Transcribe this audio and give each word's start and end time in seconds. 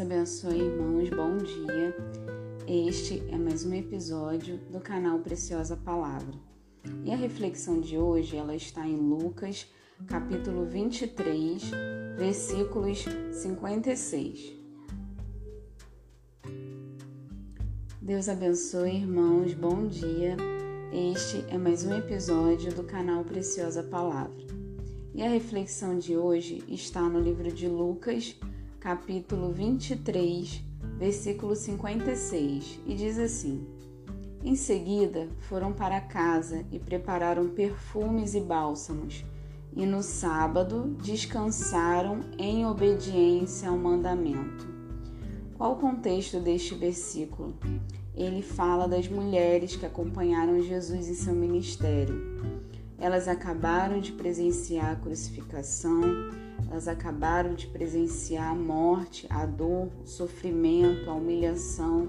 Deus 0.00 0.12
abençoe, 0.12 0.62
irmãos. 0.62 1.10
Bom 1.10 1.36
dia. 1.36 1.94
Este 2.66 3.22
é 3.28 3.36
mais 3.36 3.66
um 3.66 3.74
episódio 3.74 4.56
do 4.70 4.80
canal 4.80 5.18
Preciosa 5.18 5.76
Palavra. 5.76 6.34
E 7.04 7.12
a 7.12 7.16
reflexão 7.16 7.78
de 7.78 7.98
hoje, 7.98 8.34
ela 8.34 8.56
está 8.56 8.86
em 8.86 8.96
Lucas, 8.96 9.66
capítulo 10.06 10.64
23, 10.64 11.70
versículos 12.16 13.04
56. 13.30 14.56
Deus 18.00 18.28
abençoe, 18.30 18.96
irmãos. 18.96 19.52
Bom 19.52 19.86
dia. 19.86 20.34
Este 21.12 21.44
é 21.52 21.58
mais 21.58 21.84
um 21.84 21.94
episódio 21.94 22.72
do 22.72 22.84
canal 22.84 23.22
Preciosa 23.22 23.82
Palavra. 23.82 24.46
E 25.14 25.22
a 25.22 25.28
reflexão 25.28 25.98
de 25.98 26.16
hoje 26.16 26.64
está 26.68 27.02
no 27.02 27.20
livro 27.20 27.52
de 27.52 27.68
Lucas, 27.68 28.34
capítulo 28.80 29.52
23, 29.52 30.64
versículo 30.96 31.54
56, 31.54 32.80
e 32.86 32.94
diz 32.94 33.18
assim: 33.18 33.66
Em 34.42 34.56
seguida 34.56 35.28
foram 35.40 35.70
para 35.70 36.00
casa 36.00 36.64
e 36.72 36.78
prepararam 36.78 37.50
perfumes 37.50 38.34
e 38.34 38.40
bálsamos, 38.40 39.22
e 39.76 39.84
no 39.84 40.02
sábado 40.02 40.96
descansaram 41.02 42.20
em 42.38 42.64
obediência 42.64 43.68
ao 43.68 43.76
mandamento. 43.76 44.66
Qual 45.58 45.72
o 45.72 45.76
contexto 45.76 46.40
deste 46.40 46.74
versículo? 46.74 47.54
Ele 48.14 48.40
fala 48.40 48.88
das 48.88 49.06
mulheres 49.06 49.76
que 49.76 49.84
acompanharam 49.84 50.58
Jesus 50.58 51.06
em 51.06 51.14
seu 51.14 51.34
ministério. 51.34 52.40
Elas 52.98 53.28
acabaram 53.28 54.00
de 54.00 54.12
presenciar 54.12 54.92
a 54.92 54.96
crucificação, 54.96 56.00
elas 56.70 56.86
acabaram 56.86 57.54
de 57.54 57.66
presenciar 57.66 58.52
a 58.52 58.54
morte, 58.54 59.26
a 59.28 59.44
dor, 59.44 59.88
o 60.04 60.06
sofrimento, 60.06 61.10
a 61.10 61.14
humilhação 61.14 62.08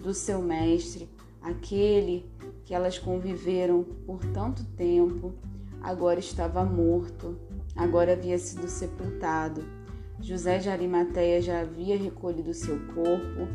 do 0.00 0.12
seu 0.12 0.42
mestre, 0.42 1.08
aquele 1.40 2.26
que 2.64 2.74
elas 2.74 2.98
conviveram 2.98 3.84
por 4.04 4.18
tanto 4.32 4.64
tempo, 4.76 5.32
agora 5.80 6.18
estava 6.18 6.64
morto, 6.64 7.38
agora 7.76 8.14
havia 8.14 8.36
sido 8.36 8.68
sepultado. 8.68 9.64
José 10.20 10.58
de 10.58 10.68
Arimateia 10.68 11.40
já 11.40 11.60
havia 11.60 11.96
recolhido 11.96 12.52
seu 12.52 12.78
corpo, 12.86 13.48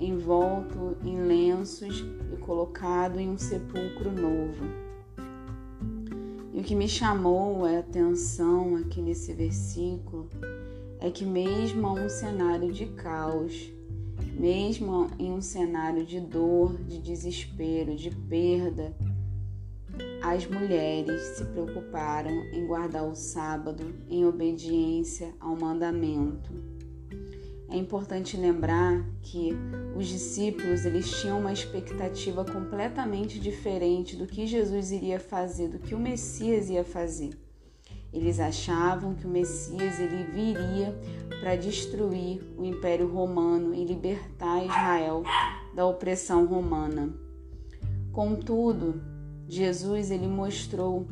envolto 0.00 0.96
em 1.04 1.22
lenços 1.22 2.04
e 2.32 2.36
colocado 2.38 3.20
em 3.20 3.28
um 3.28 3.38
sepulcro 3.38 4.10
novo. 4.10 4.89
E 6.60 6.62
o 6.62 6.66
que 6.66 6.74
me 6.74 6.86
chamou 6.86 7.64
a 7.64 7.78
atenção 7.78 8.76
aqui 8.76 9.00
nesse 9.00 9.32
versículo 9.32 10.28
é 11.00 11.10
que, 11.10 11.24
mesmo 11.24 11.86
a 11.86 11.92
um 11.94 12.06
cenário 12.06 12.70
de 12.70 12.84
caos, 12.84 13.72
mesmo 14.38 15.06
em 15.18 15.32
um 15.32 15.40
cenário 15.40 16.04
de 16.04 16.20
dor, 16.20 16.76
de 16.84 16.98
desespero, 16.98 17.96
de 17.96 18.10
perda, 18.10 18.94
as 20.22 20.46
mulheres 20.46 21.22
se 21.34 21.46
preocuparam 21.46 22.30
em 22.52 22.66
guardar 22.66 23.08
o 23.08 23.14
sábado 23.14 23.94
em 24.10 24.26
obediência 24.26 25.34
ao 25.40 25.56
mandamento. 25.56 26.52
É 27.70 27.76
importante 27.76 28.36
lembrar 28.36 29.04
que 29.22 29.52
os 29.94 30.08
discípulos 30.08 30.84
eles 30.84 31.08
tinham 31.20 31.38
uma 31.38 31.52
expectativa 31.52 32.44
completamente 32.44 33.38
diferente 33.38 34.16
do 34.16 34.26
que 34.26 34.44
Jesus 34.44 34.90
iria 34.90 35.20
fazer, 35.20 35.68
do 35.68 35.78
que 35.78 35.94
o 35.94 35.98
Messias 35.98 36.68
ia 36.68 36.82
fazer. 36.82 37.30
Eles 38.12 38.40
achavam 38.40 39.14
que 39.14 39.24
o 39.24 39.30
Messias 39.30 40.00
ele 40.00 40.24
viria 40.24 40.98
para 41.40 41.54
destruir 41.54 42.42
o 42.58 42.64
Império 42.64 43.06
Romano 43.06 43.72
e 43.72 43.84
libertar 43.84 44.64
Israel 44.64 45.22
da 45.72 45.86
opressão 45.86 46.46
romana. 46.46 47.14
Contudo, 48.10 49.00
Jesus 49.46 50.10
ele 50.10 50.26
mostrou 50.26 51.06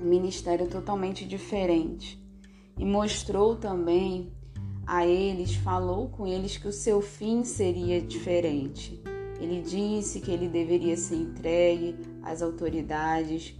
um 0.00 0.04
ministério 0.04 0.68
totalmente 0.68 1.26
diferente 1.26 2.24
e 2.78 2.84
mostrou 2.84 3.56
também 3.56 4.32
a 4.86 5.06
eles, 5.06 5.54
falou 5.54 6.08
com 6.08 6.26
eles 6.26 6.56
que 6.56 6.68
o 6.68 6.72
seu 6.72 7.00
fim 7.00 7.44
seria 7.44 8.00
diferente. 8.00 9.00
Ele 9.40 9.60
disse 9.62 10.20
que 10.20 10.30
ele 10.30 10.48
deveria 10.48 10.96
ser 10.96 11.16
entregue 11.16 11.96
às 12.22 12.42
autoridades 12.42 13.54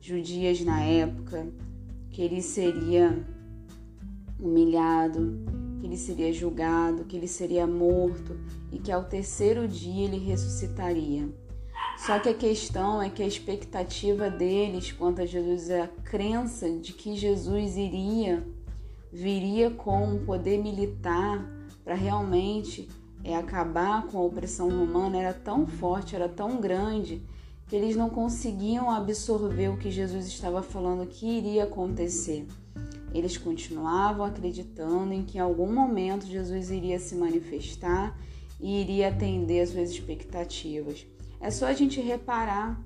judias 0.00 0.60
na 0.60 0.82
época, 0.82 1.48
que 2.10 2.22
ele 2.22 2.42
seria 2.42 3.26
humilhado, 4.38 5.40
que 5.80 5.86
ele 5.86 5.96
seria 5.96 6.32
julgado, 6.32 7.04
que 7.04 7.16
ele 7.16 7.28
seria 7.28 7.66
morto 7.66 8.38
e 8.72 8.78
que 8.78 8.90
ao 8.90 9.04
terceiro 9.04 9.66
dia 9.66 10.04
ele 10.04 10.18
ressuscitaria. 10.18 11.28
Só 11.98 12.18
que 12.18 12.28
a 12.28 12.34
questão 12.34 13.02
é 13.02 13.10
que 13.10 13.22
a 13.22 13.26
expectativa 13.26 14.30
deles 14.30 14.92
quanto 14.92 15.20
a 15.20 15.26
Jesus, 15.26 15.70
a 15.70 15.88
crença 15.88 16.70
de 16.70 16.92
que 16.92 17.16
Jesus 17.16 17.76
iria 17.76 18.46
viria 19.12 19.70
com 19.70 20.04
um 20.04 20.24
poder 20.24 20.58
militar 20.58 21.44
para 21.84 21.94
realmente 21.94 22.88
é, 23.24 23.34
acabar 23.36 24.06
com 24.06 24.18
a 24.18 24.22
opressão 24.22 24.68
romana 24.68 25.18
era 25.18 25.34
tão 25.34 25.66
forte, 25.66 26.14
era 26.14 26.28
tão 26.28 26.60
grande, 26.60 27.22
que 27.66 27.76
eles 27.76 27.96
não 27.96 28.08
conseguiam 28.08 28.90
absorver 28.90 29.68
o 29.68 29.76
que 29.76 29.90
Jesus 29.90 30.26
estava 30.26 30.62
falando 30.62 31.06
que 31.06 31.26
iria 31.26 31.64
acontecer. 31.64 32.46
Eles 33.12 33.36
continuavam 33.36 34.24
acreditando 34.24 35.12
em 35.12 35.22
que 35.22 35.38
em 35.38 35.40
algum 35.40 35.72
momento 35.72 36.26
Jesus 36.26 36.70
iria 36.70 36.98
se 36.98 37.14
manifestar 37.14 38.18
e 38.60 38.80
iria 38.80 39.08
atender 39.08 39.60
às 39.60 39.70
suas 39.70 39.90
expectativas. 39.90 41.06
É 41.40 41.50
só 41.50 41.66
a 41.66 41.72
gente 41.72 42.00
reparar 42.00 42.80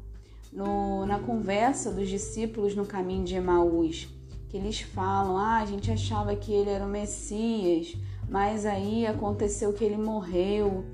no, 0.53 1.07
na 1.07 1.19
conversa 1.19 1.91
dos 1.91 2.09
discípulos 2.09 2.75
no 2.75 2.85
caminho 2.85 3.25
de 3.25 3.35
Emaús 3.35 4.09
que 4.53 4.59
eles 4.59 4.83
falam: 4.83 5.39
ah, 5.39 5.61
a 5.61 5.65
gente 5.65 5.91
achava 5.91 6.37
que 6.37 6.53
ele 6.53 6.69
era 6.69 6.85
o 6.85 6.89
Messias, 6.89 7.97
mas 8.29 8.67
aí 8.67 9.07
aconteceu 9.07 9.73
que 9.73 9.83
ele 9.83 9.97
morreu, 9.97 10.85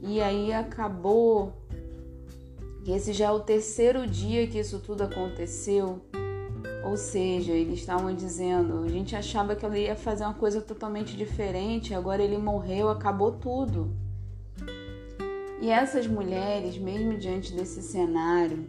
e 0.00 0.22
aí 0.22 0.52
acabou. 0.52 1.52
que 2.84 2.92
Esse 2.92 3.12
já 3.12 3.26
é 3.26 3.30
o 3.32 3.40
terceiro 3.40 4.06
dia 4.06 4.46
que 4.46 4.60
isso 4.60 4.78
tudo 4.78 5.02
aconteceu. 5.02 6.00
Ou 6.84 6.96
seja, 6.96 7.52
eles 7.52 7.80
estavam 7.80 8.14
dizendo: 8.14 8.84
a 8.84 8.88
gente 8.88 9.16
achava 9.16 9.56
que 9.56 9.66
ele 9.66 9.80
ia 9.80 9.96
fazer 9.96 10.22
uma 10.22 10.34
coisa 10.34 10.60
totalmente 10.60 11.16
diferente, 11.16 11.92
agora 11.92 12.22
ele 12.22 12.38
morreu, 12.38 12.88
acabou 12.88 13.32
tudo. 13.32 13.90
E 15.60 15.70
essas 15.70 16.06
mulheres, 16.06 16.78
mesmo 16.78 17.18
diante 17.18 17.52
desse 17.52 17.82
cenário 17.82 18.64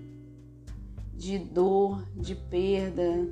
de 1.16 1.38
dor, 1.38 2.04
de 2.16 2.34
perda, 2.34 3.28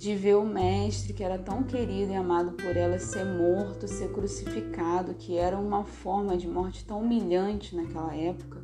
de 0.00 0.16
ver 0.16 0.34
o 0.34 0.46
mestre 0.46 1.12
que 1.12 1.22
era 1.22 1.36
tão 1.36 1.62
querido 1.62 2.10
e 2.10 2.14
amado 2.14 2.52
por 2.52 2.74
ela 2.74 2.98
ser 2.98 3.22
morto, 3.22 3.86
ser 3.86 4.10
crucificado, 4.10 5.12
que 5.12 5.36
era 5.36 5.58
uma 5.58 5.84
forma 5.84 6.38
de 6.38 6.48
morte 6.48 6.86
tão 6.86 7.02
humilhante 7.02 7.76
naquela 7.76 8.16
época. 8.16 8.62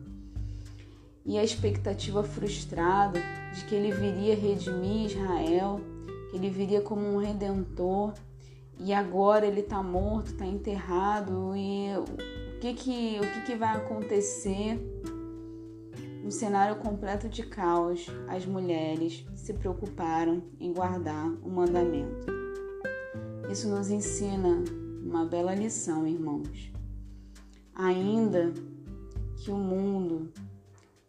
E 1.26 1.36
a 1.36 1.44
expectativa 1.44 2.24
frustrada 2.24 3.20
de 3.54 3.66
que 3.66 3.74
ele 3.74 3.92
viria 3.92 4.34
redimir 4.34 5.10
Israel, 5.10 5.78
que 6.30 6.36
ele 6.38 6.48
viria 6.48 6.80
como 6.80 7.02
um 7.02 7.18
redentor, 7.18 8.14
e 8.80 8.94
agora 8.94 9.44
ele 9.44 9.60
está 9.60 9.82
morto, 9.82 10.28
está 10.28 10.46
enterrado, 10.46 11.54
e 11.54 11.90
o 11.98 12.60
que 12.60 12.72
que, 12.72 13.18
o 13.20 13.32
que, 13.34 13.40
que 13.42 13.56
vai 13.56 13.76
acontecer? 13.76 14.80
Um 16.26 16.30
cenário 16.32 16.74
completo 16.80 17.28
de 17.28 17.44
caos, 17.44 18.08
as 18.26 18.44
mulheres 18.44 19.24
se 19.36 19.54
preocuparam 19.54 20.42
em 20.58 20.72
guardar 20.72 21.24
o 21.40 21.48
mandamento. 21.48 22.26
Isso 23.48 23.68
nos 23.68 23.90
ensina 23.90 24.64
uma 25.04 25.24
bela 25.24 25.54
lição, 25.54 26.04
irmãos. 26.04 26.72
Ainda 27.72 28.52
que 29.36 29.52
o 29.52 29.56
mundo 29.56 30.32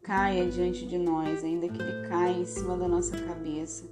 caia 0.03 0.47
diante 0.47 0.85
de 0.85 0.99
nós, 0.99 1.43
ainda 1.43 1.67
que 1.67 1.81
ele 1.81 2.07
caia 2.07 2.37
em 2.37 2.45
cima 2.45 2.77
da 2.77 2.87
nossa 2.87 3.17
cabeça, 3.17 3.85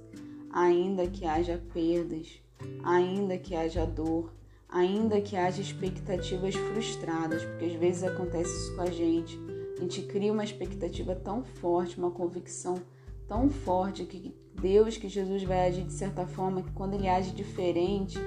ainda 0.52 1.08
que 1.08 1.26
haja 1.26 1.60
perdas, 1.74 2.40
ainda 2.84 3.36
que 3.36 3.56
haja 3.56 3.84
dor, 3.84 4.32
ainda 4.68 5.20
que 5.20 5.36
haja 5.36 5.60
expectativas 5.60 6.54
frustradas, 6.54 7.44
porque 7.44 7.64
às 7.64 7.74
vezes 7.74 8.04
acontece 8.04 8.56
isso 8.56 8.76
com 8.76 8.82
a 8.82 8.90
gente 8.92 9.55
a 9.76 9.80
gente 9.80 10.02
cria 10.02 10.32
uma 10.32 10.44
expectativa 10.44 11.14
tão 11.14 11.44
forte, 11.44 11.98
uma 11.98 12.10
convicção 12.10 12.80
tão 13.28 13.50
forte 13.50 14.04
que 14.04 14.34
Deus, 14.60 14.96
que 14.96 15.08
Jesus 15.08 15.42
vai 15.42 15.68
agir 15.68 15.84
de 15.84 15.92
certa 15.92 16.26
forma 16.26 16.62
que 16.62 16.72
quando 16.72 16.94
ele 16.94 17.08
age 17.08 17.32
diferente, 17.32 18.18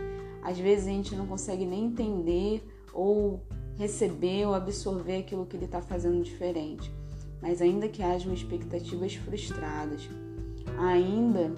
às 0.44 0.60
vezes 0.60 0.88
a 0.88 0.92
gente 0.92 1.16
não 1.16 1.26
consegue 1.26 1.66
nem 1.66 1.86
entender 1.86 2.64
ou 2.94 3.42
receber 3.78 4.46
ou 4.46 4.54
absorver 4.54 5.18
aquilo 5.18 5.46
que 5.46 5.56
ele 5.56 5.66
está 5.66 5.82
fazendo 5.82 6.22
diferente. 6.22 6.92
Mas 7.42 7.62
ainda 7.62 7.88
que 7.88 8.04
hajam 8.04 8.34
expectativas 8.34 9.16
frustradas, 9.16 10.08
ainda 10.78 11.54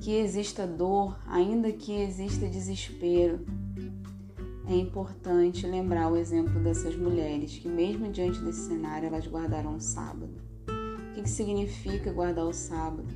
que 0.00 0.12
exista 0.12 0.66
dor, 0.66 1.18
ainda 1.26 1.70
que 1.70 1.92
exista 1.92 2.46
desespero, 2.48 3.40
é 4.68 4.74
importante 4.74 5.66
lembrar 5.66 6.10
o 6.10 6.16
exemplo 6.16 6.58
dessas 6.60 6.96
mulheres 6.96 7.56
que, 7.56 7.68
mesmo 7.68 8.10
diante 8.10 8.40
desse 8.40 8.66
cenário, 8.66 9.06
elas 9.06 9.26
guardaram 9.26 9.76
o 9.76 9.80
sábado. 9.80 10.30
O 10.66 11.14
que, 11.14 11.28
significa 11.28 12.12
guardar 12.12 12.44
o 12.44 12.52
sábado? 12.52 13.06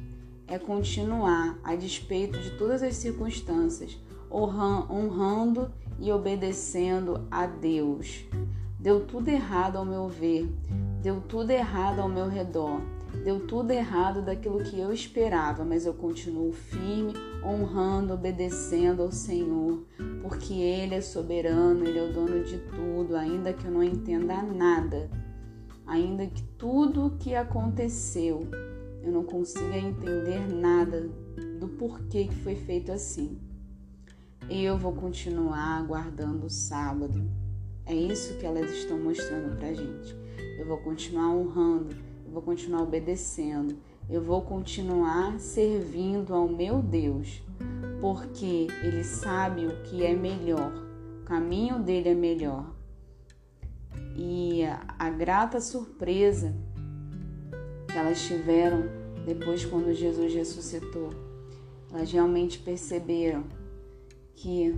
É 0.47 0.59
continuar, 0.59 1.59
a 1.65 1.75
despeito 1.75 2.39
de 2.39 2.57
todas 2.57 2.83
as 2.83 2.95
circunstâncias, 2.95 3.99
honrando 4.31 5.73
e 5.99 6.13
obedecendo 6.13 7.27
a 7.31 7.47
Deus. 7.47 8.25
Deu 8.79 9.05
tudo 9.05 9.29
errado 9.29 9.77
ao 9.77 9.85
meu 9.85 10.09
ver, 10.09 10.49
deu 11.03 11.21
tudo 11.21 11.51
errado 11.51 12.01
ao 12.01 12.09
meu 12.09 12.29
redor, 12.29 12.81
deu 13.25 13.47
tudo 13.47 13.71
errado 13.71 14.23
daquilo 14.23 14.63
que 14.63 14.79
eu 14.79 14.93
esperava, 14.93 15.65
mas 15.65 15.87
eu 15.87 15.95
continuo 15.95 16.53
firme, 16.53 17.15
honrando, 17.45 18.15
obedecendo 18.15 19.03
ao 19.03 19.11
Senhor, 19.11 19.85
porque 20.23 20.55
Ele 20.55 20.95
é 20.95 21.01
soberano, 21.01 21.87
Ele 21.87 21.99
é 21.99 22.03
o 22.03 22.13
dono 22.13 22.43
de 22.45 22.59
tudo, 22.59 23.17
ainda 23.17 23.53
que 23.53 23.65
eu 23.65 23.71
não 23.71 23.83
entenda 23.83 24.43
nada, 24.43 25.11
ainda 25.87 26.27
que 26.27 26.43
tudo 26.57 27.07
o 27.07 27.17
que 27.17 27.35
aconteceu 27.35 28.47
eu 29.03 29.11
não 29.11 29.25
consiga 29.25 29.79
entender 29.79 30.47
nada 30.53 31.09
do 31.59 31.69
porquê 31.69 32.25
que 32.25 32.35
foi 32.37 32.55
feito 32.55 32.93
assim. 32.93 33.39
Eu 34.49 34.77
vou 34.77 34.93
continuar 34.93 35.87
guardando 35.87 36.45
o 36.45 36.51
sábado. 36.51 37.31
É 37.87 37.95
isso 37.95 38.37
que 38.37 38.45
elas 38.45 38.71
estão 38.71 38.99
mostrando 38.99 39.57
pra 39.57 39.73
gente. 39.73 40.15
Eu 40.59 40.67
vou 40.67 40.79
continuar 40.79 41.35
honrando, 41.35 41.97
eu 42.31 42.35
vou 42.35 42.43
continuar 42.43 42.83
obedecendo, 42.83 43.77
eu 44.09 44.23
vou 44.23 44.41
continuar 44.43 45.41
servindo 45.41 46.33
ao 46.33 46.47
meu 46.47 46.81
Deus, 46.81 47.43
porque 48.01 48.69
Ele 48.85 49.03
sabe 49.03 49.67
o 49.67 49.83
que 49.83 50.05
é 50.05 50.15
melhor, 50.15 50.73
o 51.23 51.25
caminho 51.25 51.81
dele 51.81 52.11
é 52.11 52.15
melhor. 52.15 52.73
E 54.15 54.63
a, 54.97 55.11
grata 55.11 55.61
surpresa 55.61 56.55
que 57.91 57.99
elas 57.99 58.23
tiveram 58.23 58.85
depois, 59.27 59.65
quando 59.65 59.93
Jesus 59.93 60.33
ressuscitou, 60.33 61.11
elas 61.93 62.13
realmente 62.13 62.61
perceberam 62.61 63.43
que 64.37 64.73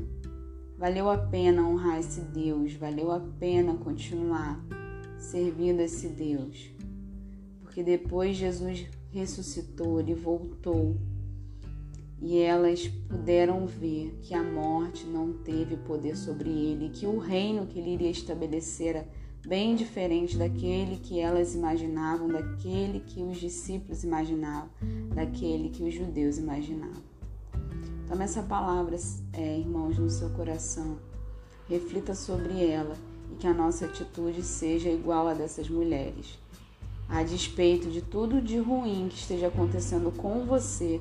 valeu 0.78 1.10
a 1.10 1.18
pena 1.18 1.62
honrar 1.62 1.98
esse 1.98 2.22
Deus, 2.22 2.72
valeu 2.72 3.12
a 3.12 3.20
pena 3.20 3.74
continuar 3.74 4.58
servindo 5.18 5.80
esse 5.80 6.08
Deus. 6.08 6.72
Porque 7.72 7.82
depois 7.82 8.36
Jesus 8.36 8.86
ressuscitou, 9.10 9.98
ele 9.98 10.12
voltou. 10.12 10.94
E 12.20 12.38
elas 12.38 12.86
puderam 12.86 13.66
ver 13.66 14.14
que 14.20 14.34
a 14.34 14.42
morte 14.42 15.06
não 15.06 15.32
teve 15.32 15.78
poder 15.78 16.14
sobre 16.14 16.50
ele, 16.50 16.90
que 16.90 17.06
o 17.06 17.18
reino 17.18 17.66
que 17.66 17.78
ele 17.78 17.94
iria 17.94 18.10
estabelecer 18.10 18.88
era 18.88 19.08
bem 19.46 19.74
diferente 19.74 20.36
daquele 20.36 20.98
que 20.98 21.18
elas 21.18 21.54
imaginavam, 21.54 22.28
daquele 22.28 23.00
que 23.00 23.22
os 23.22 23.38
discípulos 23.38 24.04
imaginavam, 24.04 24.68
daquele 25.14 25.70
que 25.70 25.82
os 25.82 25.94
judeus 25.94 26.36
imaginavam. 26.36 27.02
Tome 28.06 28.22
essa 28.22 28.42
palavra, 28.42 28.96
é, 29.32 29.58
irmãos, 29.58 29.98
no 29.98 30.10
seu 30.10 30.28
coração. 30.34 30.98
Reflita 31.70 32.14
sobre 32.14 32.66
ela 32.66 32.94
e 33.32 33.36
que 33.36 33.46
a 33.46 33.54
nossa 33.54 33.86
atitude 33.86 34.42
seja 34.42 34.90
igual 34.90 35.26
a 35.26 35.32
dessas 35.32 35.70
mulheres 35.70 36.38
a 37.12 37.22
despeito 37.22 37.90
de 37.90 38.00
tudo 38.00 38.40
de 38.40 38.56
ruim 38.56 39.06
que 39.10 39.18
esteja 39.18 39.48
acontecendo 39.48 40.10
com 40.10 40.46
você 40.46 40.98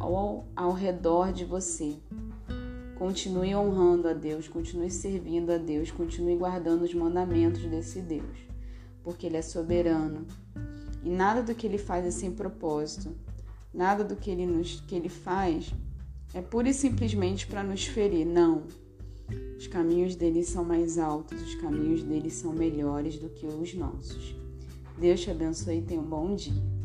ou 0.00 0.46
ao 0.56 0.72
redor 0.72 1.34
de 1.34 1.44
você. 1.44 1.98
Continue 2.98 3.54
honrando 3.54 4.08
a 4.08 4.14
Deus, 4.14 4.48
continue 4.48 4.90
servindo 4.90 5.50
a 5.50 5.58
Deus, 5.58 5.90
continue 5.90 6.34
guardando 6.34 6.82
os 6.82 6.94
mandamentos 6.94 7.62
desse 7.66 8.00
Deus, 8.00 8.38
porque 9.04 9.26
Ele 9.26 9.36
é 9.36 9.42
soberano 9.42 10.26
e 11.04 11.10
nada 11.10 11.42
do 11.42 11.54
que 11.54 11.66
Ele 11.66 11.78
faz 11.78 12.06
é 12.06 12.10
sem 12.10 12.32
propósito, 12.32 13.14
nada 13.72 14.02
do 14.02 14.16
que 14.16 14.30
Ele, 14.30 14.46
nos, 14.46 14.80
que 14.80 14.94
ele 14.94 15.10
faz 15.10 15.74
é 16.32 16.40
pura 16.40 16.70
e 16.70 16.74
simplesmente 16.74 17.46
para 17.46 17.62
nos 17.62 17.84
ferir, 17.84 18.26
não. 18.26 18.62
Os 19.58 19.66
caminhos 19.66 20.16
dele 20.16 20.42
são 20.42 20.64
mais 20.64 20.96
altos, 20.96 21.42
os 21.42 21.54
caminhos 21.56 22.02
dele 22.02 22.30
são 22.30 22.50
melhores 22.54 23.18
do 23.18 23.28
que 23.28 23.46
os 23.46 23.74
nossos. 23.74 24.47
Deus 24.98 25.20
te 25.20 25.30
abençoe 25.30 25.78
e 25.78 25.82
tenha 25.82 26.00
um 26.00 26.04
bom 26.04 26.34
dia. 26.34 26.77